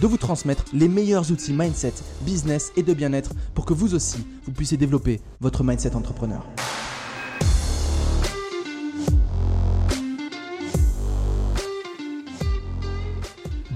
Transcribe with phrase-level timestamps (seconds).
[0.00, 4.24] de vous transmettre les meilleurs outils mindset, business et de bien-être pour que vous aussi,
[4.44, 6.44] vous puissiez développer votre mindset entrepreneur.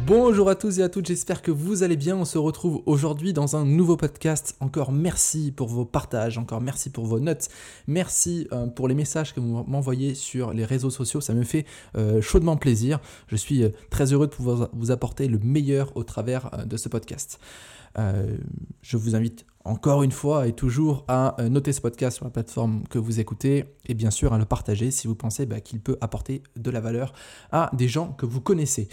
[0.07, 2.15] Bonjour à tous et à toutes, j'espère que vous allez bien.
[2.15, 4.55] On se retrouve aujourd'hui dans un nouveau podcast.
[4.61, 7.49] Encore merci pour vos partages, encore merci pour vos notes,
[7.87, 11.23] merci euh, pour les messages que vous m'envoyez sur les réseaux sociaux.
[11.23, 11.65] Ça me fait
[11.97, 13.01] euh, chaudement plaisir.
[13.29, 16.91] Je suis euh, très heureux de pouvoir vous apporter le meilleur au travers de ce
[16.91, 17.41] podcast.
[17.97, 22.85] je vous invite encore une fois et toujours à noter ce podcast sur la plateforme
[22.89, 25.97] que vous écoutez et bien sûr à le partager si vous pensez bah, qu'il peut
[26.01, 27.13] apporter de la valeur
[27.51, 28.89] à des gens que vous connaissez.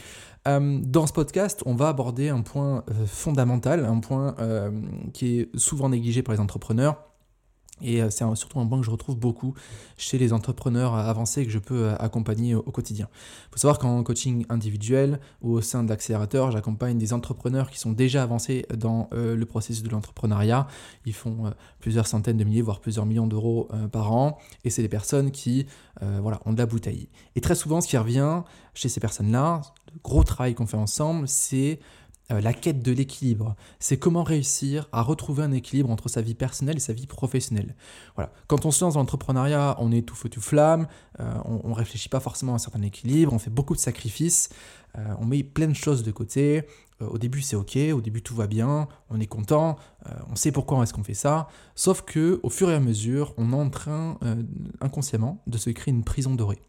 [0.48, 4.72] Euh, dans ce podcast, on va aborder un point euh, fondamental, un point euh,
[5.14, 7.11] qui est souvent négligé par les entrepreneurs.
[7.82, 9.54] Et c'est surtout un point que je retrouve beaucoup
[9.98, 13.08] chez les entrepreneurs avancés que je peux accompagner au quotidien.
[13.12, 17.80] Il faut savoir qu'en coaching individuel ou au sein de l'accélérateur, j'accompagne des entrepreneurs qui
[17.80, 20.68] sont déjà avancés dans le processus de l'entrepreneuriat.
[21.06, 24.38] Ils font plusieurs centaines de milliers, voire plusieurs millions d'euros par an.
[24.64, 25.66] Et c'est des personnes qui
[26.00, 27.10] voilà, ont de la bouteille.
[27.36, 29.62] Et très souvent, ce qui revient chez ces personnes-là,
[30.04, 32.01] gros travail qu'on fait ensemble, c'est euh,
[32.40, 33.56] la quête de l'équilibre.
[33.80, 37.76] C'est comment réussir à retrouver un équilibre entre sa vie personnelle et sa vie professionnelle.
[38.16, 38.32] Voilà.
[38.48, 40.88] Quand on se lance dans l'entrepreneuriat, on est tout feu tout flamme,
[41.20, 44.50] euh, on ne réfléchit pas forcément à un certain équilibre, on fait beaucoup de sacrifices,
[44.98, 46.64] euh, on met plein de choses de côté.
[47.02, 49.76] au début c'est ok, au début tout va bien, on est content,
[50.30, 51.48] on sait pourquoi est-ce qu'on fait ça.
[51.74, 54.20] Sauf que au fur et à mesure, on est en train
[54.82, 56.60] inconsciemment de se créer une prison dorée.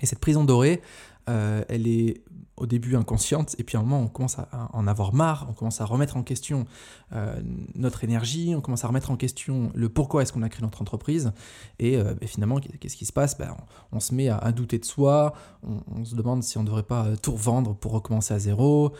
[0.00, 0.82] Et cette prison dorée,
[1.28, 2.22] euh, elle est
[2.60, 5.54] au début inconsciente, et puis à un moment on commence à en avoir marre, on
[5.54, 6.66] commence à remettre en question
[7.12, 7.40] euh,
[7.74, 10.82] notre énergie, on commence à remettre en question le pourquoi est-ce qu'on a créé notre
[10.82, 11.32] entreprise,
[11.78, 13.36] et, euh, finalement qu'est-ce qui se passe?
[13.38, 13.56] Ben,
[13.92, 15.32] on, se met à, douter de soi,
[15.62, 18.92] on, se demande si on ne devrait pas tout revendre pour recommencer à zéro,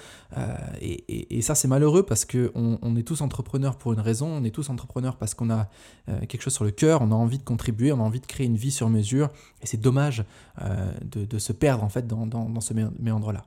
[0.81, 4.51] et, ça c'est malheureux parce qu'on on est tous entrepreneurs pour une raison, on est
[4.51, 5.69] tous entrepreneurs parce qu'on a
[6.07, 8.47] quelque chose sur le cœur, on a envie de contribuer, on a envie de créer
[8.47, 9.29] une vie sur mesure,
[9.63, 10.25] et c'est dommage
[11.05, 13.45] de, se perdre en fait dans, dans, ce méandre-là.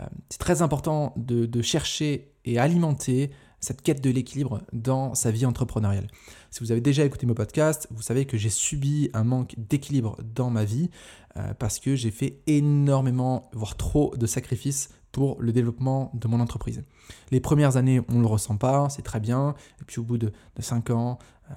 [0.00, 3.30] Euh, c'est très important de, chercher et alimenter
[3.60, 6.08] cette quête de l'équilibre dans sa vie entrepreneuriale.
[6.50, 10.18] Si vous avez déjà écouté mon podcast, vous savez que j'ai subi un manque d'équilibre
[10.34, 10.90] dans ma vie
[11.36, 16.40] euh, parce que j'ai fait énormément, voire trop de sacrifices pour le développement de mon
[16.40, 16.82] entreprise.
[17.30, 19.54] Les premières années, on ne le ressent pas, c'est très bien.
[19.80, 21.18] Et puis au bout de, de 5 ans,
[21.50, 21.54] euh,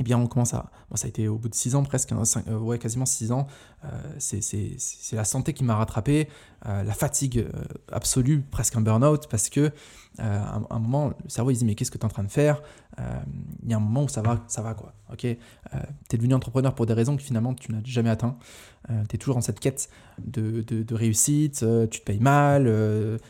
[0.00, 0.70] eh bien on commence à...
[0.94, 2.22] Ça a été au bout de 6 ans presque, hein,
[2.52, 3.46] ouais, quasiment 6 ans,
[3.84, 3.88] euh,
[4.18, 6.28] c'est la santé qui m'a rattrapé,
[6.66, 7.62] euh, la fatigue euh,
[7.92, 9.70] absolue, presque un burn-out, parce que
[10.18, 12.30] à un moment, le cerveau il dit mais qu'est-ce que tu es en train de
[12.30, 12.62] faire?
[13.62, 14.92] Il y a un moment où ça va, ça va quoi.
[15.12, 18.36] Ok, tu es devenu entrepreneur pour des raisons que finalement tu n'as jamais atteint.
[18.88, 22.66] Tu es toujours en cette quête de, réussite, tu te payes mal,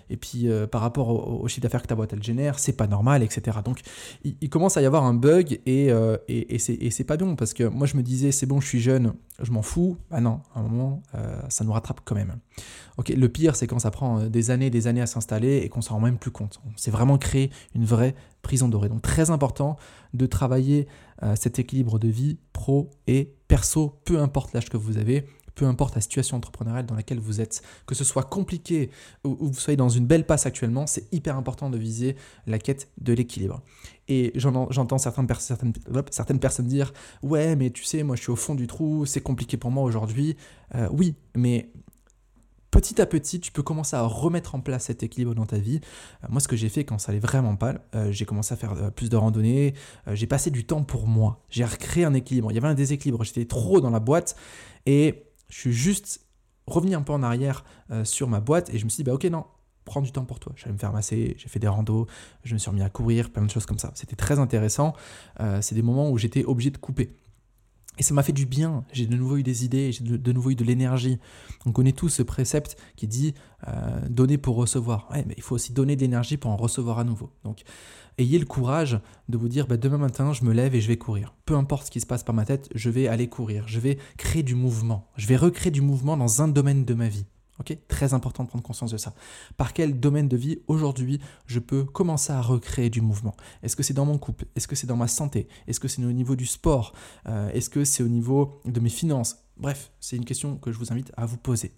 [0.08, 3.22] et puis par rapport au, chiffre d'affaires que ta boîte elle génère, c'est pas normal,
[3.22, 3.58] etc.
[3.64, 3.80] Donc
[4.24, 7.96] il, commence à y avoir un bug et, c'est pas bon parce que moi je
[7.96, 9.96] me disais c'est bon, je suis jeune, je m'en fous.
[10.10, 12.36] Ah non, à un moment, euh, ça nous rattrape quand même.
[12.96, 15.68] Ok, le pire, c'est quand ça prend euh, des années, des années à s'installer et
[15.68, 16.60] qu'on s'en rend même plus compte.
[16.76, 18.88] C'est vraiment créer une vraie prison dorée.
[18.88, 19.76] Donc très important
[20.14, 20.86] de travailler
[21.22, 25.26] euh, cet équilibre de vie pro et perso, peu importe l'âge que vous avez
[25.60, 28.90] peu importe la situation entrepreneuriale dans laquelle vous êtes, que ce soit compliqué
[29.24, 32.16] ou, vous soyez dans une belle passe actuellement, c'est hyper important de viser
[32.46, 33.60] la quête de l'équilibre.
[34.08, 35.26] Et j'entends certaines,
[36.10, 39.20] certaines, personnes dire Ouais, mais tu sais, moi je suis au fond du trou, c'est
[39.20, 40.34] compliqué pour moi aujourd'hui.
[40.74, 41.70] Euh, oui, mais
[42.70, 45.80] petit à petit, tu peux commencer à remettre en place cet équilibre dans ta vie.
[46.24, 48.56] Euh, moi, ce que j'ai fait quand ça allait vraiment pas, euh, j'ai commencé à
[48.56, 49.74] faire plus de randonnées,
[50.12, 52.50] j'ai passé du temps pour moi, j'ai recréé un équilibre.
[52.52, 54.36] Il y avait un déséquilibre, j'étais trop dans la boîte
[54.86, 56.20] et je suis juste
[56.66, 59.14] revenu un peu en arrière euh, sur ma boîte et je me suis dit, bah
[59.14, 59.44] ok, non,
[59.84, 60.52] prends du temps pour toi.
[60.56, 62.06] J'allais me faire masser, j'ai fait des randos,
[62.44, 63.90] je me suis remis à courir, plein de choses comme ça.
[63.94, 64.94] C'était très intéressant.
[65.40, 67.16] Euh, c'est des moments où j'étais obligé de couper.
[68.00, 68.82] Et ça m'a fait du bien.
[68.92, 71.18] J'ai de nouveau eu des idées, j'ai de, nouveau eu de l'énergie.
[71.66, 73.34] On connaît tous ce précepte qui dit
[73.68, 75.10] euh, donner pour recevoir.
[75.12, 77.30] Mais il faut aussi donner de l'énergie pour en recevoir à nouveau.
[77.44, 77.60] Donc,
[78.16, 78.98] ayez le courage
[79.28, 81.34] de vous dire bah, demain matin, je me lève et je vais courir.
[81.44, 83.68] Peu importe ce qui se passe par ma tête, je vais aller courir.
[83.68, 85.10] Je vais créer du mouvement.
[85.16, 87.26] Je vais recréer du mouvement dans un domaine de ma vie.
[87.60, 89.14] Ok, très important de prendre conscience de ça.
[89.58, 93.36] Par quel domaine de vie aujourd'hui je peux commencer à recréer du mouvement?
[93.62, 94.46] Est-ce que c'est dans mon couple?
[94.56, 95.46] Est-ce que c'est dans ma santé?
[95.66, 96.94] Est-ce que c'est au niveau du sport?
[97.28, 99.44] Euh, Est-ce que c'est au niveau de mes finances?
[99.58, 101.74] Bref, c'est une question que je vous invite à vous poser.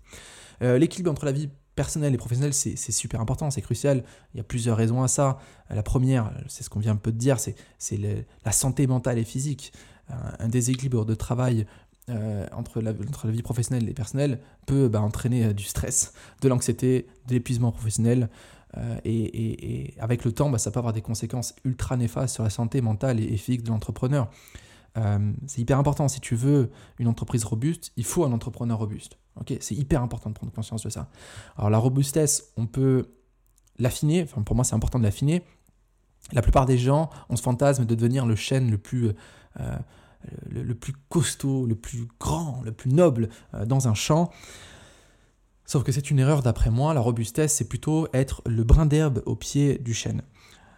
[0.63, 4.05] Euh, l'équilibre entre la vie personnelle et professionnelle, c'est super important, c'est crucial.
[4.35, 5.39] Il y a plusieurs raisons à ça.
[5.69, 7.99] La première, c'est ce qu'on vient un peu de dire, c'est
[8.45, 9.73] la santé mentale et physique.
[10.09, 11.67] Un déséquilibre de travail
[12.11, 17.07] euh, entre, la, vie professionnelle et personnelle peut bah, entraîner euh, du stress, de l'anxiété,
[17.29, 18.29] de l'épuisement professionnel.
[18.77, 22.51] Euh, et, avec le temps, bah, ça peut avoir des conséquences ultra néfastes sur la
[22.51, 24.29] santé mentale et, physique de l'entrepreneur.
[25.47, 26.09] c'est hyper important.
[26.09, 29.19] Si tu veux une entreprise robuste, il faut un entrepreneur robuste.
[29.61, 31.09] C'est hyper important de prendre conscience de ça.
[31.57, 33.15] Alors la robustesse, on peut
[33.79, 34.25] l'affiner.
[34.25, 35.45] Enfin, pour moi, c'est important de l'affiner.
[36.33, 39.13] La plupart des gens ont ce fantasme de devenir le chêne le plus
[40.49, 44.31] le, plus costaud, le plus grand, le plus noble euh, dans un champ.
[45.65, 49.23] Sauf que c'est une erreur d'après moi, la robustesse, c'est plutôt être le brin d'herbe
[49.27, 50.23] au pied du chêne.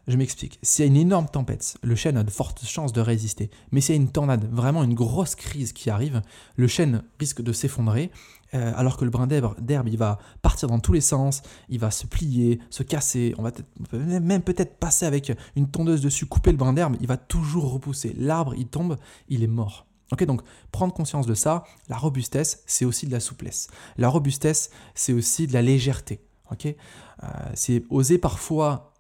[0.07, 0.59] Je m'explique.
[0.63, 3.51] S'il y a une énorme tempête, le chêne a de fortes chances de résister.
[3.73, 6.21] Mais s'il y a une tornade, vraiment une grosse crise qui arrive,
[6.57, 8.11] le chêne risque de s'effondrer,
[8.55, 11.91] euh, alors que le brin d'herbe, il va partir dans tous les sens, il va
[11.91, 13.51] se plier, se casser, on va
[13.99, 18.15] même peut-être passer avec une tondeuse dessus, couper le brin d'herbe, il va toujours repousser.
[18.17, 18.97] L'arbre, il tombe,
[19.29, 19.87] il est mort.
[20.13, 23.69] Ok, donc prendre conscience de ça, la robustesse, c'est aussi de la souplesse.
[23.97, 26.21] La robustesse, c'est aussi de la légèreté.
[26.51, 26.77] Ok, euh,
[27.55, 28.94] c'est oser parfois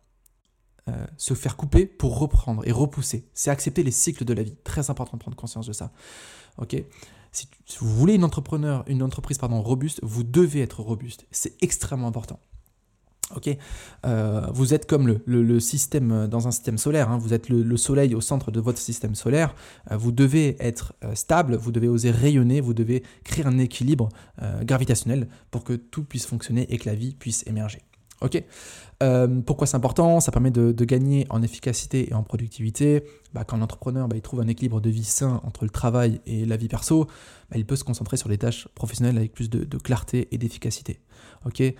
[0.90, 3.26] euh, se faire couper pour reprendre et repousser.
[3.32, 4.54] C'est accepter les cycles de la vie.
[4.64, 5.92] Très important de prendre conscience de ça.
[6.58, 6.76] Ok?
[7.32, 7.48] Si,
[7.80, 11.26] vous voulez une, entrepreneur, une entreprise pardon, robuste, vous devez être robuste.
[11.30, 12.38] C'est extrêmement important.
[13.34, 13.48] Ok,
[14.04, 17.10] euh, vous êtes comme le, système euh, dans un système solaire.
[17.10, 17.16] Hein.
[17.16, 19.54] vous êtes le, soleil au centre de votre système solaire.
[19.90, 24.10] vous devez être stable, vous devez oser rayonner, vous devez créer un équilibre
[24.62, 27.80] gravitationnel pour que tout puisse fonctionner et que la vie puisse émerger.
[28.24, 28.42] Ok
[29.02, 30.18] euh, Pourquoi c'est important?
[30.20, 33.04] Ça permet de, gagner en efficacité et en productivité.
[33.34, 36.46] Bah, quand l'entrepreneur bah, il trouve un équilibre de vie sain entre le travail et
[36.46, 37.06] la vie perso,
[37.50, 41.00] bah, il peut se concentrer sur les tâches professionnelles avec plus de, clarté et d'efficacité.
[41.44, 41.72] Ok euh,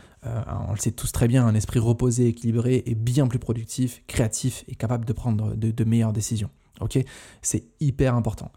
[0.69, 4.65] on le sait tous très bien, un esprit reposé, équilibré est bien plus productif, créatif
[4.69, 6.51] et capable de prendre de meilleures décisions.
[6.81, 6.99] Ok,
[7.41, 8.51] c'est hyper important.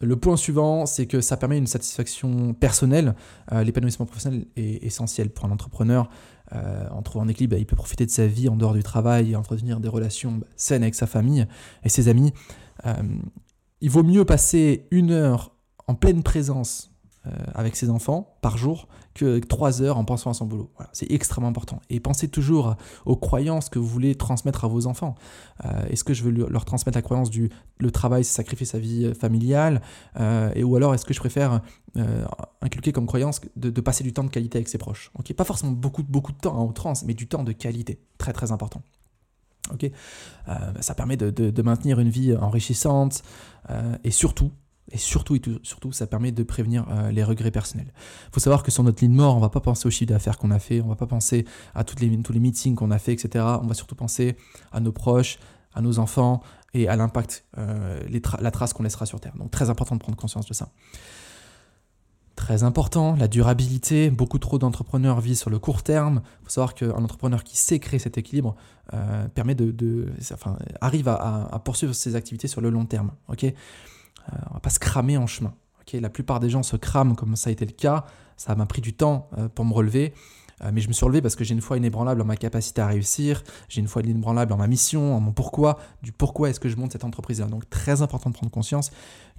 [0.00, 3.14] Le point suivant, c'est que ça permet une satisfaction personnelle.
[3.52, 6.08] Euh, l'épanouissement professionnel est essentiel pour un entrepreneur.
[6.52, 8.82] Euh, en trouvant un équilibre, bah, il peut profiter de sa vie en dehors du
[8.82, 11.46] travail et entretenir des relations bah, saines avec sa famille
[11.84, 12.32] et ses amis.
[12.86, 12.94] Euh,
[13.80, 15.56] il vaut mieux passer une heure
[15.86, 16.92] en pleine présence
[17.26, 20.70] euh, avec ses enfants par jour que trois heures en pensant à son boulot.
[20.92, 21.80] c'est extrêmement important.
[21.88, 22.76] Et pensez toujours
[23.06, 25.14] aux croyances que vous voulez transmettre à vos enfants.
[25.64, 28.78] Euh, est-ce que je veux leur transmettre la croyance du le travail, c'est sacrifier sa
[28.78, 29.82] vie euh, familiale
[30.54, 31.60] et, Ou alors est-ce que je préfère
[32.60, 35.10] inculquer comme croyance de, passer du temps de qualité avec ses proches?
[35.18, 38.00] Ok, Pas forcément beaucoup, beaucoup de temps en trans, mais du temps de qualité.
[38.18, 38.82] Très très important.
[39.72, 39.90] Ok,
[40.80, 43.22] ça permet de, de, maintenir une vie enrichissante
[44.02, 44.50] et surtout,
[44.90, 47.92] et surtout, surtout, ça permet de prévenir euh, les regrets personnels.
[48.28, 50.10] Il faut savoir que sur notre ligne mort, on ne va pas penser au chiffre
[50.10, 52.74] d'affaires qu'on a fait, on ne va pas penser à toutes les, tous les meetings
[52.74, 53.44] qu'on a fait, etc.
[53.62, 54.36] On va surtout penser
[54.72, 55.38] à nos proches,
[55.72, 56.42] à nos enfants
[56.74, 58.00] et à l'impact, euh,
[58.40, 59.34] la trace qu'on laissera sur Terre.
[59.36, 60.68] Donc très important de prendre conscience de ça.
[62.36, 64.10] Très important, la durabilité.
[64.10, 66.20] Beaucoup trop d'entrepreneurs vivent sur le court terme.
[66.40, 68.56] Il faut savoir qu'un entrepreneur qui sait créer cet équilibre
[68.92, 70.08] euh, permet de,
[70.80, 73.12] arrive à, à, poursuivre ses activités sur le long terme.
[73.28, 73.54] ok?
[74.32, 75.54] Euh, on va pas se cramer en chemin.
[75.92, 78.04] la plupart des gens se crament comme ça a été le cas.
[78.36, 80.12] Ça m'a pris du temps euh, pour me relever.
[80.62, 82.80] Euh, mais je me suis relevé parce que j'ai une foi inébranlable en ma capacité
[82.80, 86.60] à réussir, j'ai une foi inébranlable en ma mission, en mon pourquoi, du pourquoi est-ce
[86.60, 87.46] que je monte cette entreprise-là.
[87.46, 88.90] Donc très important de prendre conscience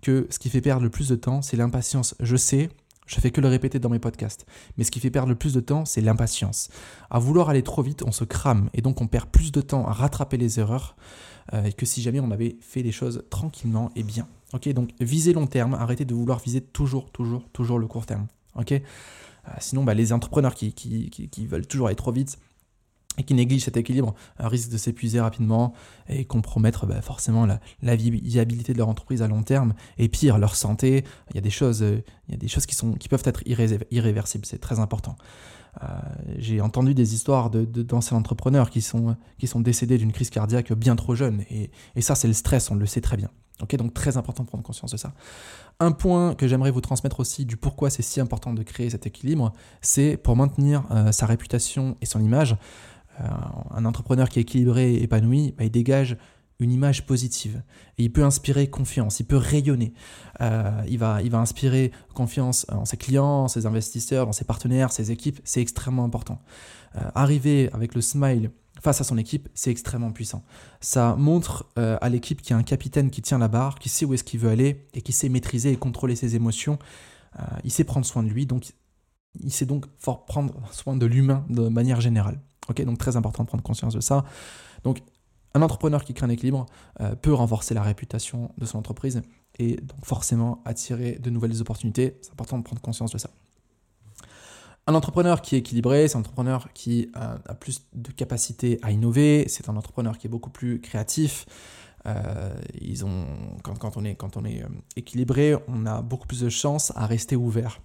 [0.02, 2.16] que ce qui fait perdre le plus de temps, c'est l'impatience.
[2.20, 2.70] Je sais,
[3.06, 4.46] je fais que le répéter dans mes podcasts.
[4.78, 6.70] Mais ce qui fait perdre le plus de temps, c'est l'impatience.
[7.10, 9.88] À vouloir aller trop vite, on se crame et donc on perd plus de temps
[9.88, 10.96] à rattraper les erreurs
[11.78, 14.28] que si jamais on avait fait les choses tranquillement et bien.
[14.54, 18.28] Ok, donc visez long terme, arrêtez de vouloir viser toujours, toujours, toujours le court terme.
[18.56, 18.82] Ok, euh,
[19.60, 21.12] sinon bah, les entrepreneurs qui,
[21.50, 22.40] veulent toujours aller trop vite
[23.18, 25.74] et qui négligent cet équilibre euh, risquent de s'épuiser rapidement
[26.10, 30.56] et compromettre bah, forcément la, viabilité de leur entreprise à long terme et pire leur
[30.56, 31.04] santé.
[31.32, 33.24] Il y a des choses, euh, il y a des choses qui, sont, qui peuvent
[33.26, 35.16] être irréversibles, c'est très important.
[36.38, 40.74] j'ai entendu des histoires de, d'anciens entrepreneurs qui sont, qui sont décédés d'une crise cardiaque
[40.74, 41.44] bien trop jeune.
[41.50, 43.30] Et, et ça, c'est le stress, on le sait très bien.
[43.62, 45.14] Ok, donc très important de prendre conscience de ça.
[45.80, 49.08] Un point que j'aimerais vous transmettre aussi du pourquoi c'est si important de créer cet
[49.08, 52.58] équilibre, c'est pour maintenir euh, sa réputation et son image.
[53.22, 53.28] Euh,
[53.72, 56.18] un entrepreneur qui est équilibré épanoui, bah, il dégage
[56.60, 57.62] une image positive.
[57.98, 59.94] Et il peut inspirer confiance, il peut rayonner.
[60.42, 65.40] Euh, il, va, inspirer confiance en ses clients, ses investisseurs, dans ses partenaires, ses équipes.
[65.44, 66.42] C'est extrêmement important.
[66.96, 70.44] Euh, arriver avec le smile face à son équipe, c'est extrêmement puissant.
[70.80, 74.06] Ça montre à l'équipe qu'il y a un capitaine qui tient la barre, qui sait
[74.06, 76.78] où est-ce qu'il veut aller et qui sait maîtriser et contrôler ses émotions.
[77.64, 78.74] il sait prendre soin de lui, donc
[79.40, 82.42] il sait donc fort prendre soin de l'humain de manière générale.
[82.70, 84.26] Ok, donc très important de prendre conscience de ça.
[84.84, 85.02] Donc
[85.54, 86.66] un entrepreneur qui crée un équilibre
[87.00, 89.22] euh, peut renforcer la réputation de son entreprise
[89.58, 92.18] et donc forcément attirer de nouvelles opportunités.
[92.22, 93.30] C'est important de prendre conscience de ça.
[94.88, 98.92] Un entrepreneur qui est équilibré, c'est un entrepreneur qui euh, a plus de capacité à
[98.92, 101.46] innover, c'est un entrepreneur qui est beaucoup plus créatif.
[102.06, 103.26] Euh, ils ont,
[103.64, 104.64] quand, on est, quand on est
[104.96, 107.80] équilibré, on a beaucoup plus de chances à rester ouvert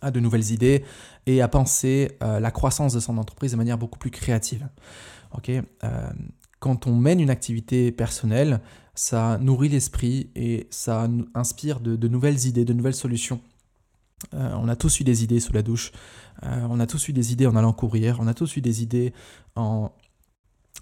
[0.00, 0.84] à de nouvelles idées
[1.26, 4.68] et à penser la croissance de son entreprise de manière beaucoup plus créative.
[5.36, 5.50] Ok,
[6.60, 8.60] quand on mène une activité personnelle,
[8.94, 13.40] ça nourrit l'esprit et ça inspire de, nouvelles idées, de nouvelles solutions.
[14.34, 15.92] Euh, on a tous eu des idées sous la douche,
[16.42, 18.82] euh, on a tous eu des idées en allant courir, on a tous eu des
[18.82, 19.12] idées
[19.54, 19.92] en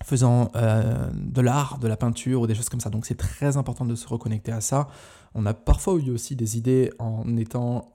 [0.02, 2.88] faisant euh, de l'art, de la peinture ou des choses comme ça.
[2.88, 4.88] Donc c'est très important de se reconnecter à ça.
[5.38, 7.94] On a parfois eu aussi des idées en étant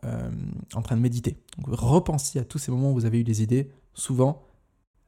[0.73, 1.37] en train de méditer.
[1.57, 3.71] Donc repensez à tous ces moments où vous avez eu des idées.
[3.93, 4.43] Souvent,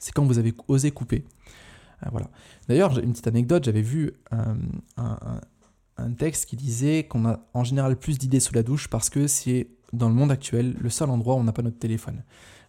[0.04, 1.24] c'est quand vous avez osé couper.
[2.04, 2.30] Euh, voilà.
[2.68, 4.56] D'ailleurs, une petite anecdote, j'avais vu euh,
[4.98, 9.28] un, texte qui disait qu'on a en général plus d'idées sous la douche parce que
[9.28, 12.24] c'est dans le monde actuel le seul endroit où on n'a pas notre téléphone.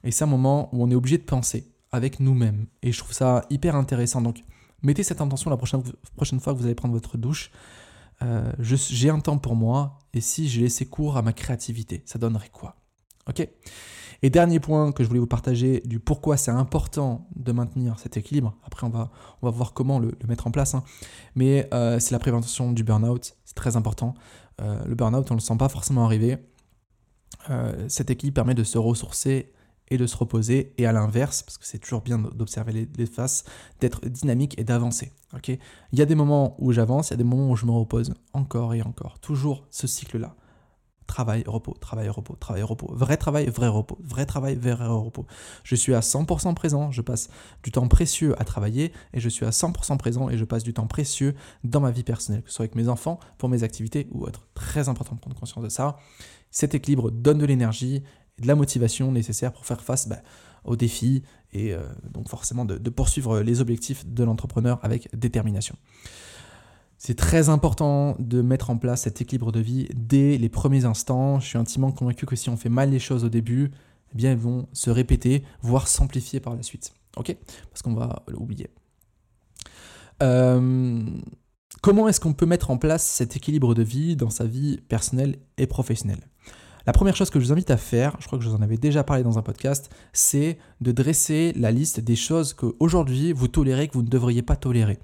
[0.05, 2.67] Et c'est un moment où on est obligé de penser avec nous-mêmes.
[2.83, 4.21] Et je trouve ça hyper intéressant.
[4.21, 4.45] Donc,
[4.83, 7.51] mettez cette intention la prochaine fois que vous allez prendre votre douche.
[8.23, 12.19] Euh, j'ai un temps pour moi, et si je laissais cours à ma créativité, ça
[12.19, 12.77] donnerait quoi?
[13.29, 13.47] Ok?
[14.23, 18.17] Et dernier point que je voulais vous partager du pourquoi c'est important de maintenir cet
[18.17, 18.55] équilibre.
[18.65, 19.11] Après, on va,
[19.43, 20.75] on va voir comment le, mettre en place.
[20.75, 20.83] Hein.
[21.35, 23.37] Mais euh, c'est la prévention du burn-out.
[23.45, 24.15] C'est très important.
[24.63, 26.39] Euh, le burn-out, on ne le sent pas forcément arriver.
[27.51, 29.53] Euh, cet équilibre permet de se ressourcer
[29.89, 30.73] et de se reposer.
[30.79, 33.45] Et à l'inverse, parce que c'est toujours bien d'observer les, faces,
[33.81, 35.13] d'être dynamique et d'avancer.
[35.35, 35.49] Ok?
[35.49, 37.73] Il y a des moments où j'avance, il y a des moments où je me
[37.73, 39.19] repose encore et encore.
[39.19, 40.35] Toujours ce cycle-là.
[41.07, 42.91] Travail, repos, travail, repos, travail, repos.
[42.95, 43.99] Vrai travail, vrai repos.
[44.03, 45.27] Vrai travail, vrai repos.
[45.63, 47.29] Je suis à 100% présent, je passe
[47.63, 50.73] du temps précieux à travailler et je suis à 100% présent et je passe du
[50.73, 54.09] temps précieux dans ma vie personnelle, que ce soit avec mes enfants, pour mes activités
[54.13, 54.47] ou autres.
[54.55, 55.99] Très important de prendre conscience de ça.
[56.51, 58.03] Cet équilibre donne de l'énergie
[58.39, 60.23] et de la motivation nécessaire pour faire face bah,
[60.65, 61.23] aux défis
[61.53, 65.77] et euh, donc forcément de poursuivre les objectifs de l'entrepreneur avec détermination.
[67.07, 71.39] C'est très important de mettre en place cet équilibre de vie dès les premiers instants.
[71.39, 73.71] Je suis intimement convaincu que si on fait mal les choses au début,
[74.13, 76.95] eh bien elles vont se répéter, voire s'amplifier par la suite.
[77.17, 77.37] Ok?
[77.71, 78.71] Parce qu'on va l'oublier.
[80.23, 81.03] Euh,
[81.83, 85.37] comment est-ce qu'on peut mettre en place cet équilibre de vie dans sa vie personnelle
[85.59, 86.27] et professionnelle?
[86.87, 88.63] La première chose que je vous invite à faire, je crois que je vous en
[88.63, 93.49] avais déjà parlé dans un podcast, c'est de dresser la liste des choses qu'aujourd'hui vous
[93.49, 94.99] tolérez que vous ne devriez pas tolérer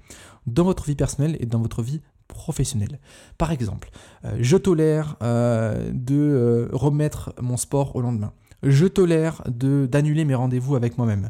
[0.45, 2.99] dans votre vie personnelle et dans votre vie professionnelle.
[3.37, 3.89] Par exemple,
[4.25, 8.33] euh, je tolère euh, de euh, remettre mon sport au lendemain.
[8.63, 11.29] Je tolère d'annuler mes rendez-vous avec moi-même.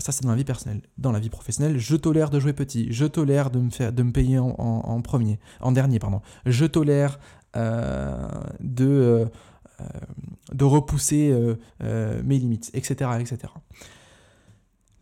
[0.00, 0.82] ça, c'est dans la vie personnelle.
[0.98, 2.88] Dans la vie professionnelle, je tolère de jouer petit.
[2.90, 6.00] Je tolère de me, faire, de me payer en, premier, en dernier.
[6.00, 6.22] Pardon.
[6.44, 7.20] Je tolère
[7.54, 9.28] de,
[10.52, 11.34] de repousser
[11.80, 13.52] mes limites, etc., etc.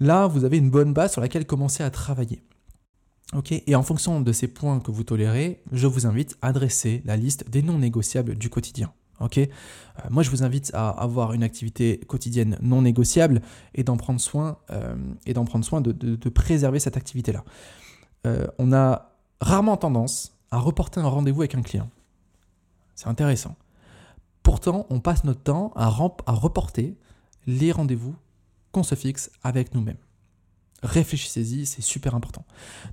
[0.00, 2.43] Là, vous avez une bonne base sur laquelle commencer à travailler.
[3.66, 7.16] Et en fonction de ces points que vous tolérez, je vous invite à dresser la
[7.16, 8.93] liste des non négociables du quotidien.
[9.21, 9.47] Euh,
[10.11, 13.40] moi, je vous invite à avoir une activité quotidienne non négociable
[13.75, 14.95] et d'en prendre soin, euh,
[15.26, 17.45] et d'en prendre soin de, préserver cette activité-là.
[18.26, 21.90] Euh, on a rarement tendance à reporter un rendez-vous avec un client.
[22.95, 23.57] C'est intéressant.
[24.45, 26.97] Pourtant, on passe notre temps à reporter
[27.47, 28.15] les rendez-vous
[28.71, 29.97] qu'on se fixe avec nous-mêmes.
[30.83, 32.45] Réfléchissez-y, c'est super important.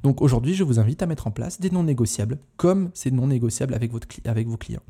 [0.01, 3.27] Donc aujourd'hui, je vous invite à mettre en place des non négociables, comme c'est non
[3.27, 4.81] négociable avec, vos clients.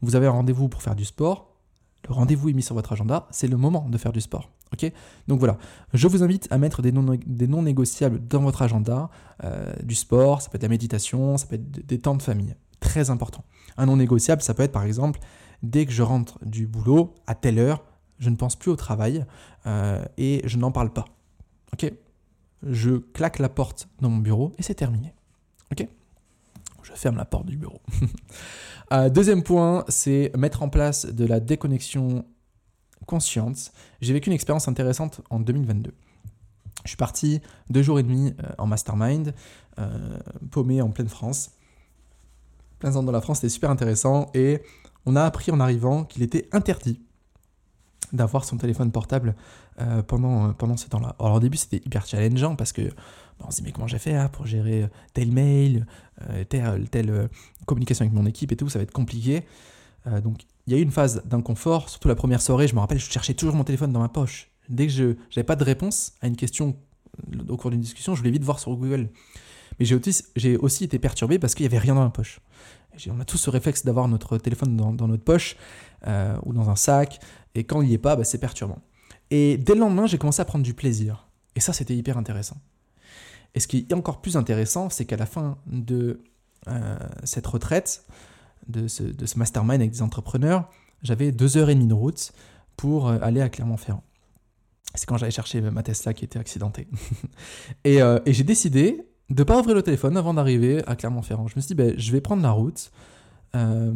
[0.00, 1.54] Vous avez un rendez-vous pour faire du sport,
[2.08, 4.50] le rendez-vous est mis sur votre agenda, c'est le moment de faire du sport.
[5.28, 5.58] Donc voilà,
[5.92, 9.10] je vous invite à mettre des non, des non négociables dans votre agenda,
[9.44, 12.56] euh, du sport, ça peut être la méditation, ça peut être des temps de famille.
[12.80, 13.44] Très important.
[13.76, 15.20] Un non négociable, ça peut être par exemple,
[15.62, 17.84] dès que je rentre du boulot, à telle heure,
[18.18, 19.24] je ne pense plus au travail
[19.66, 21.06] euh, et je n'en parle pas.
[21.72, 21.92] Ok?
[22.62, 25.14] Je claque la porte dans mon bureau et c'est terminé.
[25.72, 25.86] Ok?
[26.82, 27.80] Je ferme la porte du bureau.
[28.90, 32.26] Euh, deuxième point, c'est mettre en place de la déconnexion
[33.06, 33.72] consciente.
[34.02, 35.94] J'ai vécu une expérience intéressante en 2022.
[36.84, 37.40] Je suis parti
[37.70, 39.32] deux jours et demi en mastermind,
[40.50, 41.52] paumé en pleine France.
[42.80, 44.26] Plein centre de la France, c'était super intéressant.
[44.34, 44.60] Et
[45.06, 47.00] on a appris en arrivant qu'il était interdit
[48.12, 49.34] d'avoir son téléphone portable
[50.06, 51.16] pendant, pendant ce temps-là.
[51.18, 52.82] Alors au début, c'était hyper challengeant parce que
[53.44, 55.86] on se dit, mais comment j'ai fait pour gérer tel mail,
[56.50, 57.28] telle, telle
[57.64, 59.44] communication avec mon équipe et tout, ça va être compliqué.
[60.22, 62.98] donc il y a eu une phase d'inconfort, surtout la première soirée, je me rappelle,
[62.98, 64.50] je cherchais toujours mon téléphone dans ma poche.
[64.68, 66.76] Dès que je n'avais pas de réponse à une question
[67.48, 69.08] au cours d'une discussion, je voulais vite voir sur Google.
[69.78, 70.22] Mais j'ai aussi,
[70.60, 72.40] aussi, été perturbé parce qu'il n'y avait rien dans ma poche.
[73.10, 75.56] On a tous ce réflexe d'avoir notre téléphone dans, notre poche
[76.06, 77.20] euh, ou dans un sac,
[77.54, 78.78] et quand il n'y est pas, bah, c'est perturbant.
[79.30, 81.26] Et dès le lendemain, j'ai commencé à prendre du plaisir.
[81.56, 82.56] Et ça, c'était hyper intéressant.
[83.54, 86.22] Et ce qui est encore plus intéressant, c'est qu'à la fin de
[86.68, 88.04] euh, cette retraite,
[88.68, 89.02] de ce,
[89.36, 90.70] mastermind avec des entrepreneurs,
[91.02, 92.32] j'avais deux heures et demie de route
[92.76, 94.04] pour euh, aller à Clermont-Ferrand.
[94.94, 96.86] C'est quand j'allais chercher ma Tesla qui était accidentée.
[97.84, 101.48] Et, j'ai décidé de pas ouvrir le téléphone avant d'arriver à Clermont-Ferrand.
[101.48, 102.90] Je me suis dit, ben, je vais prendre la route.
[103.54, 103.92] Euh,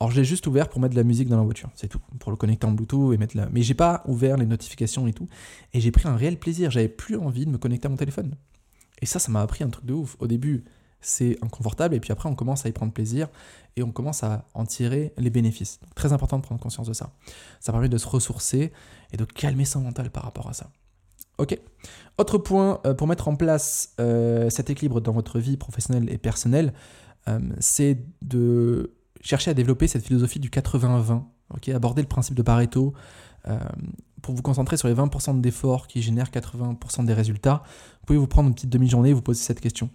[0.00, 2.00] alors, je juste ouvert pour mettre de la musique dans la voiture, c'est tout.
[2.18, 3.48] Pour le connecter en Bluetooth et mettre la.
[3.50, 5.28] Mais j'ai pas ouvert les notifications et tout.
[5.72, 6.70] Et j'ai pris un réel plaisir.
[6.70, 8.34] J'avais plus envie de me connecter à mon téléphone.
[9.00, 10.16] Et ça, ça m'a appris un truc de ouf.
[10.20, 10.64] Au début,
[11.00, 13.28] c'est inconfortable et puis après on commence à y prendre plaisir
[13.76, 15.78] et on commence à en tirer les bénéfices.
[15.94, 17.12] très important de prendre conscience de ça.
[17.60, 18.72] Ça permet de se ressourcer
[19.12, 20.70] et de calmer son mental par rapport à ça.
[21.38, 21.56] Ok.
[22.18, 26.18] Autre point euh, pour mettre en place euh, cet équilibre dans votre vie professionnelle et
[26.18, 26.74] personnelle,
[27.28, 31.22] euh, c'est de chercher à développer cette philosophie du 80-20.
[31.54, 32.92] Ok, aborder le principe de Pareto
[34.20, 37.62] pour vous concentrer sur les 20% d'efforts qui génèrent 80% des résultats.
[38.00, 39.88] Vous pouvez vous prendre une petite demi-journée et vous poser cette question.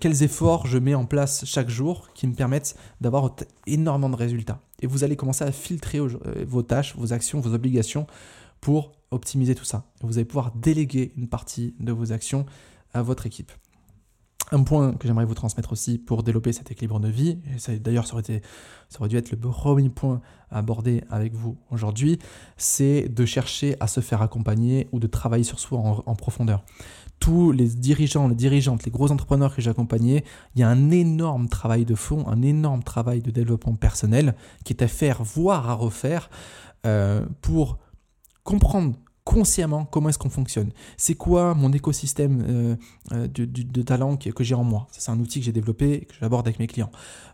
[0.00, 4.60] Quels efforts je mets en place chaque jour qui me permettent d'avoir énormément de résultats?
[4.80, 6.00] Et vous allez commencer à filtrer
[6.46, 8.06] vos tâches, vos actions, vos obligations
[8.60, 9.84] pour optimiser tout ça.
[10.02, 12.46] Vous allez pouvoir déléguer une partie de vos actions
[12.92, 13.52] à votre équipe.
[14.50, 17.38] Un point que j'aimerais vous transmettre aussi pour développer cet équilibre de vie,
[17.68, 22.18] et d'ailleurs ça, aurait dû être le premier point à aborder avec vous aujourd'hui,
[22.56, 26.64] c'est de chercher à se faire accompagner ou de travailler sur soi en profondeur
[27.20, 30.24] tous les dirigeants, les dirigeantes, les gros entrepreneurs que j'ai accompagnés,
[30.54, 34.72] il y a un énorme travail de fond, un énorme travail de développement personnel qui
[34.72, 36.30] est à faire, voire à refaire,
[36.86, 37.78] euh, pour
[38.48, 40.70] comprendre consciemment comment est-ce qu'on fonctionne.
[40.96, 42.76] C'est quoi mon écosystème euh,
[43.12, 44.86] euh, de, talent que, j'ai en moi?
[44.90, 46.90] C'est un outil que j'ai développé, que j'aborde avec mes clients.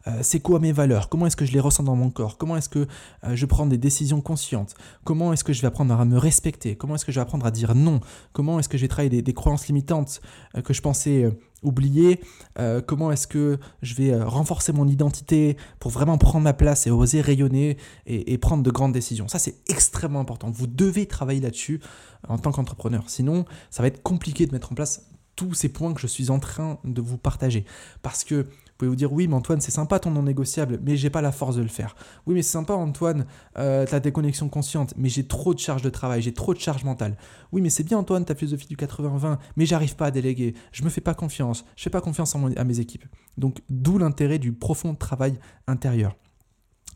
[0.08, 1.08] Euh, c'est quoi mes valeurs?
[1.08, 2.36] Comment est-ce que je les ressens dans mon corps?
[2.36, 2.88] Comment est-ce que
[3.22, 4.74] je prends des décisions conscientes?
[5.04, 6.74] Comment est-ce que je vais apprendre à me respecter?
[6.74, 8.00] Comment est-ce que je vais apprendre à dire non?
[8.32, 10.20] Comment est-ce que je vais travailler des croyances limitantes
[10.64, 11.32] que je pensais
[11.64, 12.20] oublier
[12.58, 16.86] euh, comment est-ce que je vais euh, renforcer mon identité pour vraiment prendre ma place
[16.86, 19.28] et oser rayonner et, prendre de grandes décisions.
[19.28, 20.50] Ça, c'est extrêmement important.
[20.50, 21.80] Vous devez travailler là-dessus
[22.28, 23.04] en tant qu'entrepreneur.
[23.08, 26.30] Sinon, ça va être compliqué de mettre en place tous ces points que je suis
[26.30, 27.64] en train de vous partager.
[28.02, 28.46] Parce que
[28.78, 31.32] pouvez vous dire, oui, mais Antoine, c'est sympa ton non négociable, mais j'ai pas la
[31.32, 31.94] force de le faire.
[32.26, 33.26] Oui, mais c'est sympa, Antoine,
[33.58, 36.84] euh, ta déconnexion consciente, mais j'ai trop de charge de travail, j'ai trop de charge
[36.84, 37.16] mentale.
[37.52, 40.82] Oui, mais c'est bien, Antoine, ta philosophie du 80-20, mais j'arrive pas à déléguer, je
[40.82, 43.04] me fais pas confiance, je fais pas confiance à mes équipes.
[43.38, 46.16] Donc, d'où l'intérêt du profond travail intérieur.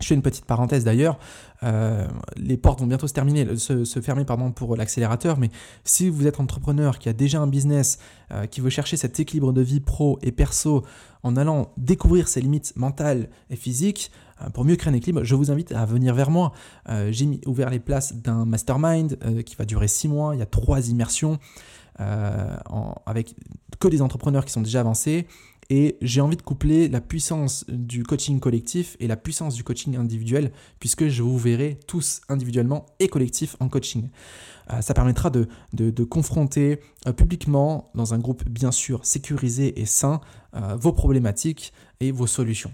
[0.00, 1.18] Je fais une petite parenthèse d'ailleurs,
[1.64, 2.06] euh,
[2.36, 5.50] les portes vont bientôt se, terminer, se, fermer pardon, pour l'accélérateur, mais
[5.84, 7.98] si vous êtes entrepreneur qui a déjà un business,
[8.30, 10.84] euh, qui veut chercher cet équilibre de vie pro et perso
[11.24, 15.34] en allant découvrir ses limites mentales et physiques, euh, pour mieux créer un équilibre, je
[15.34, 16.52] vous invite à venir vers moi.
[17.10, 20.88] J'ai ouvert les places d'un mastermind qui va durer six mois, il y a trois
[20.88, 21.38] immersions.
[21.98, 23.34] avec
[23.80, 25.26] que des entrepreneurs qui sont déjà avancés
[25.70, 29.96] et j'ai envie de coupler la puissance du coaching collectif et la puissance du coaching
[29.96, 34.08] individuel, puisque je vous verrai tous individuellement et collectif en coaching.
[34.72, 39.86] Euh, ça permettra de, de, confronter euh, publiquement, dans un groupe bien sûr sécurisé et
[39.86, 40.20] sain,
[40.54, 42.72] euh, vos problématiques et vos solutions.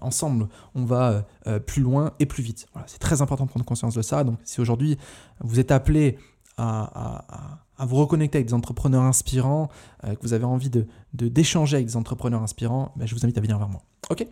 [0.00, 1.26] ensemble, on va
[1.66, 2.66] plus loin et plus vite.
[2.72, 4.24] Voilà, c'est très important de prendre conscience de ça.
[4.24, 4.96] Donc si aujourd'hui
[5.40, 6.18] vous êtes appelé
[6.58, 9.68] à vous reconnecter avec des entrepreneurs inspirants,
[10.04, 10.70] euh, que vous avez envie
[11.12, 13.82] d'échanger avec des entrepreneurs inspirants, ben, je vous invite à venir vers moi.
[14.10, 14.26] Ok?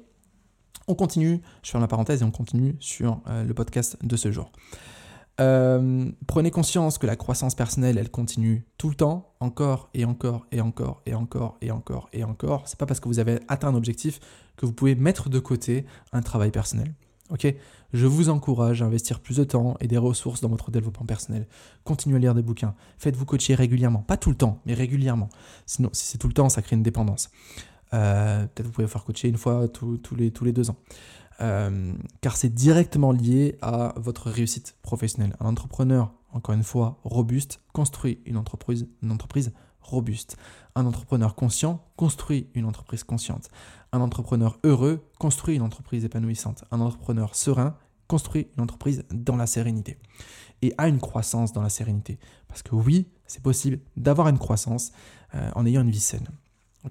[0.86, 4.30] On continue, je ferme la parenthèse et on continue sur euh, le podcast de ce
[4.30, 4.52] jour.
[5.40, 10.46] Euh, prenez conscience que la croissance personnelle, elle continue tout le temps, encore et encore
[10.52, 12.68] et encore et encore et encore et encore.
[12.68, 14.20] C'est pas parce que vous avez atteint un objectif
[14.56, 16.92] que vous pouvez mettre de côté un travail personnel.
[17.30, 17.54] Ok
[17.92, 21.46] Je vous encourage à investir plus de temps et des ressources dans votre développement personnel.
[21.84, 22.74] Continuez à lire des bouquins.
[22.98, 24.00] Faites-vous coacher régulièrement.
[24.00, 25.28] Pas tout le temps, mais régulièrement.
[25.66, 27.30] Sinon, si c'est tout le temps, ça crée une dépendance.
[27.94, 30.76] Euh, peut-être vous pouvez faire coacher une fois tous, les, tous les deux ans.
[32.20, 35.36] car c'est directement lié à votre réussite professionnelle.
[35.40, 38.88] Un entrepreneur, encore une fois, robuste, construit une entreprise
[39.80, 40.36] robuste.
[40.74, 43.48] Un entrepreneur conscient construit une entreprise consciente.
[43.92, 46.64] Un entrepreneur heureux construit une entreprise épanouissante.
[46.70, 49.98] Un entrepreneur serein construit une entreprise dans la sérénité
[50.62, 52.18] et a une croissance dans la sérénité.
[52.48, 54.92] Parce que oui, c'est possible d'avoir une croissance
[55.34, 56.28] euh, en ayant une vie saine.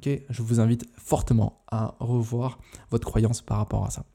[0.03, 2.59] Je vous invite fortement à revoir
[2.91, 4.05] votre croyance par rapport à ça.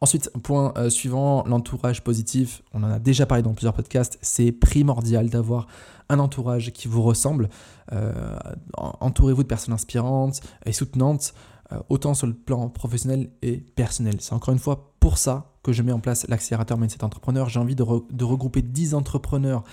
[0.00, 2.62] Ensuite, point euh, suivant, l'entourage positif.
[2.72, 4.18] On en a déjà parlé dans plusieurs podcasts.
[4.22, 5.66] C'est primordial d'avoir
[6.08, 7.48] un entourage qui vous ressemble.
[7.92, 8.36] Euh,
[8.76, 11.34] entourez-vous de personnes inspirantes et soutenantes,
[11.88, 14.16] autant sur le plan professionnel et personnel.
[14.20, 17.48] C'est encore une fois pour ça que je mets en place l'accélérateur Mindset Entrepreneur.
[17.48, 19.64] J'ai envie de, regrouper 10 entrepreneurs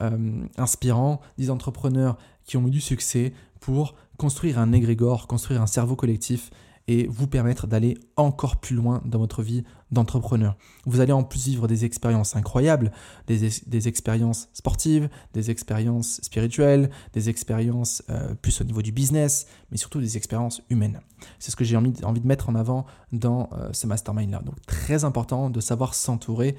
[0.00, 5.66] euh, inspirants, 10 entrepreneurs qui ont eu du succès pour construire un égrégore, construire un
[5.66, 6.50] cerveau collectif
[6.88, 10.56] et vous permettre d'aller encore plus loin dans votre vie d'entrepreneur.
[10.84, 12.92] Vous allez en plus vivre des expériences incroyables,
[13.26, 19.76] des, expériences sportives, des expériences spirituelles, des expériences euh, plus au niveau du business, mais
[19.76, 21.00] surtout des expériences humaines.
[21.38, 24.42] C'est ce que j'ai envie, de mettre en avant dans euh, ce mastermind-là.
[24.44, 26.56] Donc très important de savoir s'entourer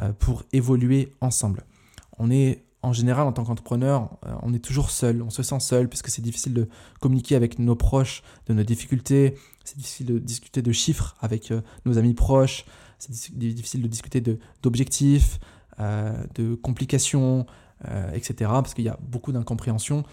[0.00, 1.64] euh, pour évoluer ensemble.
[2.18, 5.60] On est en général, en tant qu'entrepreneur, euh, on est toujours seul, on se sent
[5.60, 6.68] seul puisque c'est difficile de
[7.00, 11.60] communiquer avec nos proches de nos difficultés, c'est difficile de discuter de chiffres avec euh,
[11.84, 12.64] nos amis proches,
[12.98, 14.22] c'est difficile de discuter
[14.62, 15.40] d'objectifs,
[15.78, 17.46] euh, de complications,
[18.12, 18.34] etc.
[18.40, 20.04] parce qu'il y a beaucoup d'incompréhension.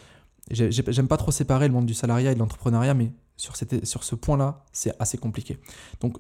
[0.52, 4.16] J'aime pas trop séparer le monde du salariat et de l'entrepreneuriat, mais sur, sur ce
[4.16, 5.58] point-là, c'est assez compliqué.
[6.00, 6.16] Donc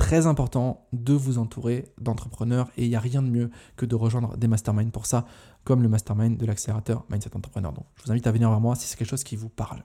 [0.00, 3.94] très important de vous entourer d'entrepreneurs et il n'y a rien de mieux que de
[3.94, 5.26] rejoindre des masterminds pour ça,
[5.62, 7.70] comme le mastermind de l'accélérateur Mindset Entrepreneur.
[7.74, 9.82] Donc, je vous invite à venir vers moi si c'est quelque chose qui vous parle.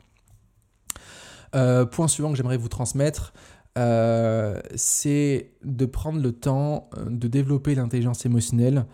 [1.54, 3.34] Euh, point suivant que j'aimerais vous transmettre,
[3.78, 8.86] euh, c'est de prendre le temps euh, de développer l'intelligence émotionnelle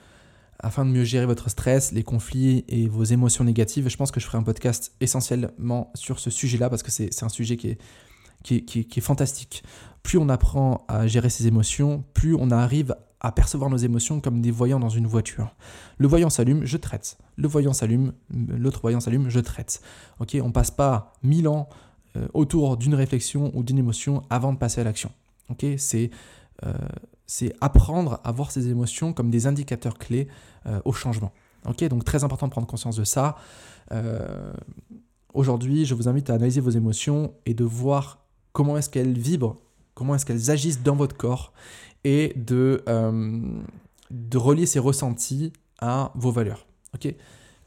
[0.58, 3.88] afin de mieux gérer votre stress, les conflits et vos émotions négatives.
[3.90, 7.30] Je pense que je ferai un podcast essentiellement sur ce sujet-là parce que c'est un
[7.30, 7.78] sujet qui est,
[8.44, 9.64] qui est, fantastique.
[10.04, 14.42] Plus on apprend à gérer ses émotions, plus on arrive à percevoir nos émotions comme
[14.42, 15.54] des voyants dans une voiture.
[15.98, 17.18] Le voyant s'allume, je traite.
[17.36, 19.82] Le voyant s'allume, l'autre voyant s'allume, je traite.
[20.20, 21.70] Ok, on passe pas mille ans
[22.18, 25.12] euh, autour d'une réflexion ou d'une émotion avant de passer à l'action.
[25.50, 26.10] Ok, c'est
[26.66, 30.28] euh, apprendre à voir ses émotions comme des indicateurs clés
[30.66, 31.32] euh, au changement.
[31.68, 33.36] Ok, donc très important de prendre conscience de ça.
[35.34, 38.21] Aujourd'hui, je vous invite à analyser vos émotions et de voir
[38.54, 39.58] comment est-ce qu'elles vibrent,
[39.94, 41.54] comment est-ce qu'elles agissent dans votre corps
[42.04, 43.62] et de, euh,
[44.34, 46.66] relier ces ressentis à vos valeurs.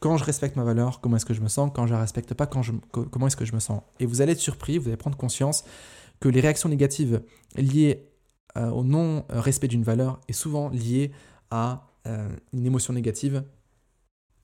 [0.00, 1.70] Quand je respecte ma valeur, comment est-ce que je me sens?
[1.74, 3.80] Quand je ne la respecte pas, comment est-ce que je me sens?
[4.00, 5.64] Et vous allez être surpris, vous allez prendre conscience
[6.20, 7.22] que les réactions négatives
[7.56, 8.06] liées
[8.56, 11.10] euh, au non-respect d'une valeur est souvent liées
[11.50, 13.44] à euh, une émotion négative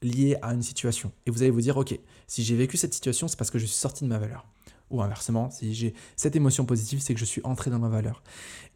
[0.02, 1.12] liée à une situation.
[1.26, 3.66] Et vous allez vous dire, ok, si j'ai vécu cette situation, c'est parce que je
[3.66, 4.46] suis sorti de ma valeur.
[4.90, 8.22] Ou inversement, si j'ai cette émotion positive, c'est que je suis entré dans ma valeur.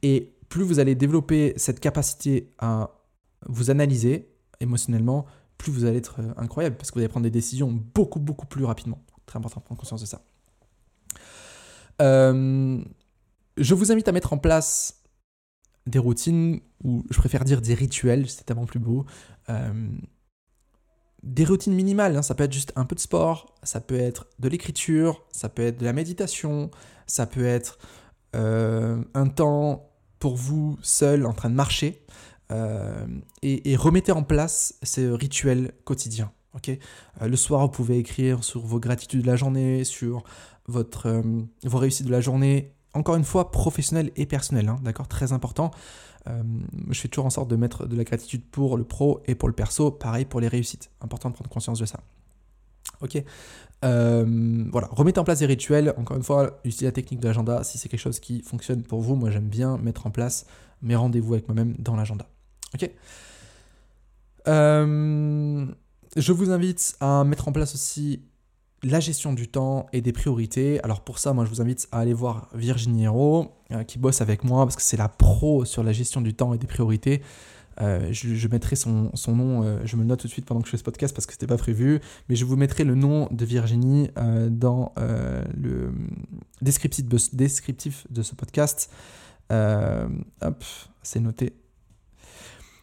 [0.03, 2.91] Et plus vous allez développer cette capacité à
[3.47, 5.27] vous analyser émotionnellement,
[5.59, 8.47] plus vous allez être euh, incroyable parce que vous allez prendre des décisions beaucoup, beaucoup
[8.47, 9.03] plus rapidement.
[9.27, 10.23] Très important de prendre conscience de ça.
[12.03, 12.83] Euh,
[13.57, 15.03] je vous invite à mettre en place
[15.87, 19.05] des routines, ou je préfère dire des rituels, c'est tellement plus beau.
[19.49, 19.91] Euh,
[21.25, 22.17] des routines minimales.
[22.17, 22.23] Hein.
[22.23, 25.63] Ça peut être juste un peu de sport, ça peut être de l'écriture, ça peut
[25.63, 26.71] être de la méditation,
[27.07, 27.79] ça peut être
[28.37, 32.05] euh, un temps pour vous seul en train de marcher.
[32.53, 33.07] Euh,
[33.43, 36.31] et, remettez en place ces rituels quotidiens.
[36.69, 40.25] euh, le soir, vous pouvez écrire sur vos gratitudes de la journée, sur
[40.67, 41.23] votre,
[41.65, 42.75] vos réussites de la journée.
[42.93, 45.09] Encore une fois, professionnel et personnel, hein, d'accord?
[45.09, 45.73] Très important.
[46.29, 46.43] Euh,
[46.91, 49.49] je fais toujours en sorte de mettre de la gratitude pour le pro et pour
[49.49, 49.91] le perso.
[49.91, 50.91] Pareil pour les réussites.
[51.01, 52.01] Important de prendre conscience de ça.
[53.01, 53.23] Ok
[53.85, 55.95] euh, Voilà, remettez en place des rituels.
[55.97, 59.01] Encore une fois, utilisez la technique de l'agenda si c'est quelque chose qui fonctionne pour
[59.01, 59.17] vous.
[59.17, 60.47] Moi, j'aime bien mettre en place
[60.83, 62.27] mes rendez-vous avec moi-même dans l'agenda.
[62.75, 62.91] Ok
[64.49, 65.67] euh,
[66.17, 68.23] Je vous invite à mettre en place aussi
[68.85, 70.83] la gestion du temps et des priorités.
[70.85, 74.21] Alors pour ça, moi je vous invite à aller voir Virginie Hero, euh, qui bosse
[74.21, 77.23] avec moi parce que c'est la pro sur la gestion du temps et des priorités.
[77.81, 80.67] Euh, je, mettrai son, nom, euh, je me le note tout de suite pendant que
[80.67, 82.95] je fais ce podcast parce que ce n'était pas prévu, mais je vous mettrai le
[82.95, 84.11] nom de Virginie
[84.51, 85.93] dans le
[86.63, 88.93] descriptif de, descriptif de ce podcast.
[89.51, 90.65] hop,
[91.03, 91.55] c'est noté.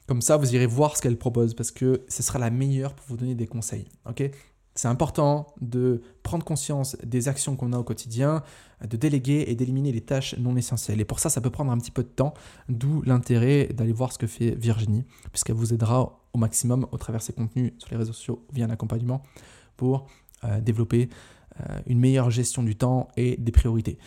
[0.07, 3.05] Comme ça, vous irez voir ce qu'elle propose parce que ce sera la meilleure pour
[3.07, 3.87] vous donner des conseils.
[4.09, 4.29] Ok?
[4.75, 8.41] C'est important de prendre conscience des actions qu'on a au quotidien,
[8.88, 11.01] de déléguer et d'éliminer les tâches non essentielles.
[11.01, 12.34] Et pour ça, ça peut prendre un petit peu de temps,
[12.69, 17.19] d'où l'intérêt d'aller voir ce que fait Virginie, puisqu'elle vous aidera au maximum au travers
[17.19, 19.23] de ses contenus sur les réseaux sociaux via un accompagnement
[19.75, 20.07] pour
[20.45, 21.10] euh, développer
[21.60, 23.97] euh, une meilleure gestion du temps et des priorités.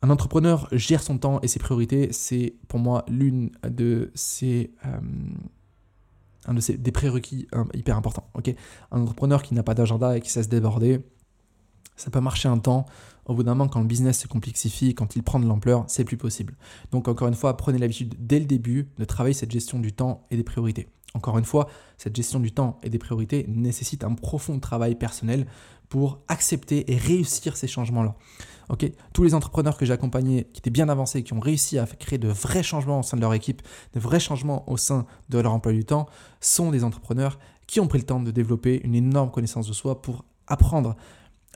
[0.00, 4.72] Un entrepreneur gère son temps et ses priorités, c'est pour moi l'une de ses...
[4.86, 5.00] Euh,
[6.46, 8.28] un de ces, des prérequis hyper importants.
[8.90, 11.00] un entrepreneur qui n'a pas d'agenda et qui sait se déborder,
[11.96, 12.86] ça peut marcher un temps.
[13.26, 16.04] Au bout d'un moment, quand le business se complexifie, quand il prend de l'ampleur, c'est
[16.04, 16.56] plus possible.
[16.90, 20.26] Donc encore une fois, prenez l'habitude dès le début de travailler cette gestion du temps
[20.30, 20.88] et des priorités.
[21.14, 25.46] Encore une fois, cette gestion du temps et des priorités nécessite un profond travail personnel
[25.92, 28.14] pour accepter et réussir ces changements-là.
[28.70, 31.84] Ok, Tous les entrepreneurs que j'ai accompagnés qui étaient bien avancés, qui ont réussi à
[31.84, 33.60] créer de vrais changements au sein de leur équipe,
[33.92, 36.06] de vrais changements au sein de leur emploi du temps,
[36.40, 40.00] sont des entrepreneurs qui ont pris le temps de développer une énorme connaissance de soi
[40.00, 40.96] pour apprendre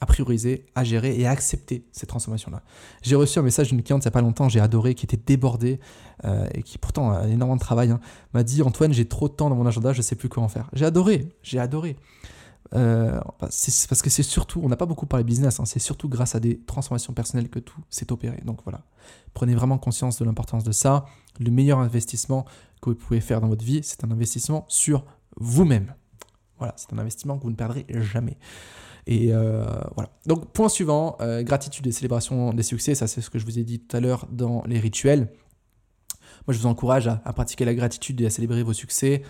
[0.03, 2.61] à prioriser, à gérer et à accepter ces transformations-là.
[3.01, 5.17] J'ai reçu un message d'une cliente il n'y a pas longtemps, j'ai adoré, qui était
[5.17, 5.81] débordée
[6.27, 8.01] euh, et qui pourtant a énormément de travail, hein,
[8.35, 10.49] m'a dit Antoine, j'ai trop de temps dans mon agenda, je ne sais plus comment
[10.49, 10.69] faire.
[10.75, 11.97] J'ai adoré, j'ai adoré.
[12.75, 16.35] Euh, parce que c'est surtout, on n'a pas beaucoup parlé business, hein, c'est surtout grâce
[16.35, 18.43] à des transformations personnelles que tout s'est opéré.
[18.45, 18.83] Donc voilà,
[19.35, 21.07] prenez vraiment conscience de l'importance de ça.
[21.39, 22.45] Le meilleur investissement
[22.83, 25.05] que vous pouvez faire dans votre vie, c'est un investissement sur
[25.37, 25.95] vous-même.
[26.59, 28.39] Voilà, c'est un investissement que vous ne perdrez jamais.
[29.07, 30.11] Et euh, voilà.
[30.27, 33.59] Donc point suivant, euh, gratitude et célébration des succès, ça c'est ce que je vous
[33.59, 35.31] ai dit tout à l'heure dans les rituels.
[36.47, 39.23] Moi je vous encourage à pratiquer la gratitude et à célébrer vos succès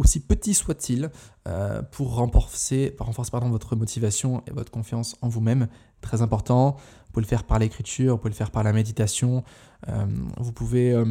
[0.00, 1.10] aussi petit soit-il,
[1.46, 5.68] euh, pour renforcer, renforcer pardon, votre motivation et votre confiance en vous-même.
[6.00, 6.72] Très important.
[6.72, 9.44] Vous pouvez le faire par l'écriture, vous pouvez le faire par la méditation.
[9.88, 10.06] Euh,
[10.38, 11.04] vous pouvez euh,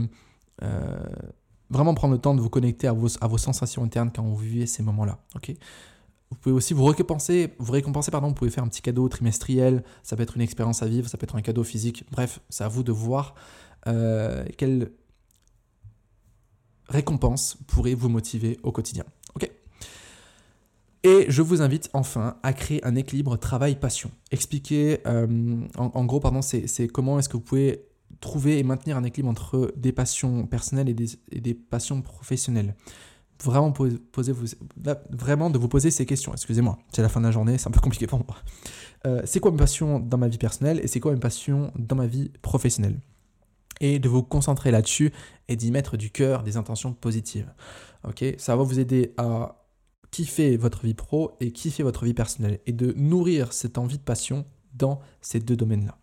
[1.69, 4.35] vraiment prendre le temps de vous connecter à vos, à vos sensations internes quand vous
[4.35, 5.19] vivez ces moments-là.
[5.35, 5.53] ok?
[6.31, 9.83] Vous pouvez aussi vous récompenser, vous récompenser, pardon, vous pouvez faire un petit cadeau trimestriel,
[10.03, 12.63] ça peut être une expérience à vivre, ça peut être un cadeau physique, bref, c'est
[12.63, 13.33] à vous de voir
[14.57, 14.91] quel
[16.89, 19.05] récompense pourrait vous motiver au quotidien.
[19.35, 19.49] Ok
[21.03, 24.11] et je vous invite enfin à créer un équilibre travail-passion.
[24.31, 27.85] Expliquer, euh, en, gros, pardon, c'est comment est-ce que vous pouvez
[28.19, 32.75] trouver et maintenir un équilibre entre des passions personnelles et des, passions professionnelles.
[33.41, 33.87] Vraiment, vous,
[35.11, 36.33] vraiment de vous poser ces questions.
[36.33, 38.35] Excusez-moi, c'est la fin de la journée, c'est un peu compliqué pour moi.
[39.07, 41.95] Euh, c'est quoi mes passions dans ma vie personnelle et c'est quoi mes passions dans
[41.95, 42.99] ma vie professionnelle?
[43.79, 45.11] Et de vous concentrer là-dessus
[45.47, 47.51] et d'y mettre du cœur, des intentions positives.
[48.37, 49.59] Ça va vous aider à
[50.11, 54.03] kiffer votre vie pro et kiffer votre vie personnelle et de nourrir cette envie de
[54.03, 55.97] passion dans ces deux domaines-là.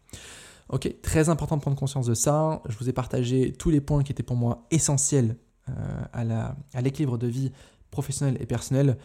[0.69, 2.61] Ok, très important de prendre conscience de ça.
[2.69, 5.37] Je vous ai partagé tous les points qui étaient pour moi essentiels
[5.69, 7.53] euh, à l'équilibre de vie
[7.91, 8.99] professionnelle et personnelle.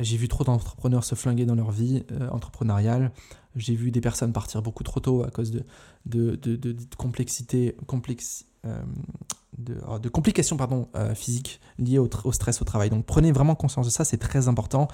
[0.00, 3.12] J'ai vu trop d'entrepreneurs se flinguer dans leur vie euh, entrepreneuriale.
[3.56, 5.64] J'ai vu des personnes partir beaucoup trop tôt à cause de,
[6.06, 8.82] de, de, complexité, complexe, euh,
[9.86, 12.88] oh, de, complications pardon, euh, physiques liées au, stress au travail.
[12.88, 14.88] Donc prenez vraiment conscience de ça, c'est très important.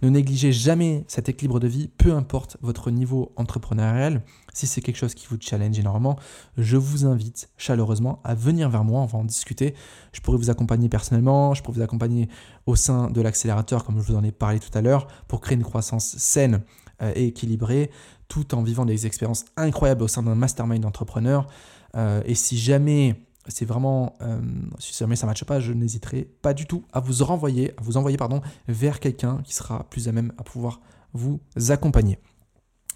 [0.00, 4.22] Ne négligez jamais cet équilibre de vie, peu importe votre niveau entrepreneurial.
[4.54, 6.16] Si c'est quelque chose qui vous challenge énormément,
[6.56, 9.74] je vous invite chaleureusement à venir vers moi, on va en discuter.
[10.12, 12.28] Je pourrais vous accompagner personnellement, je pourrais vous accompagner
[12.66, 15.56] au sein de l'accélérateur, comme je vous en ai parlé tout à l'heure, pour créer
[15.56, 16.62] une croissance saine
[17.02, 17.90] euh, et équilibrée,
[18.28, 21.48] tout en vivant des expériences incroyables au sein d'un mastermind d'entrepreneurs.
[21.96, 24.40] Euh, et si jamais c'est vraiment, euh,
[24.78, 27.82] si jamais ça ne matche pas, je n'hésiterai pas du tout à vous renvoyer, à
[27.82, 30.80] vous envoyer pardon, vers quelqu'un qui sera plus à même à pouvoir
[31.12, 32.18] vous accompagner.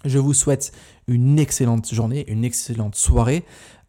[0.05, 0.71] Je vous souhaite
[1.07, 3.45] une excellente journée, une excellente soirée.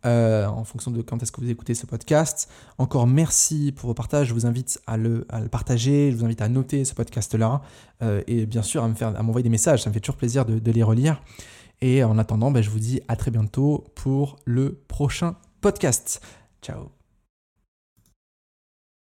[0.07, 2.50] Euh, en fonction de quand est-ce que vous écoutez ce podcast.
[2.77, 4.29] Encore merci pour vos partages.
[4.29, 6.11] Je vous invite à le, partager.
[6.11, 7.62] Je vous invite à noter ce podcast-là.
[8.03, 9.83] Euh, et bien sûr, à m'envoyer des messages.
[9.83, 11.22] Ça me fait toujours plaisir de, les relire.
[11.81, 16.20] Et en attendant, ben, je vous dis à très bientôt pour le prochain podcast.
[16.64, 17.04] Ciao